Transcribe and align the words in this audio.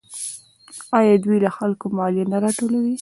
آیا 0.97 1.15
دوی 1.23 1.37
له 1.45 1.51
خلکو 1.57 1.85
مالیه 1.97 2.25
نه 2.31 2.37
راټولوي؟ 2.43 2.95